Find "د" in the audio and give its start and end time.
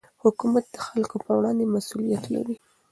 0.73-0.77